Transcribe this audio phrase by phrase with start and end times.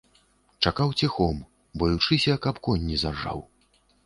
[0.65, 1.41] Чакаў ціхом,
[1.83, 3.47] баючыся, каб конь не заржаў.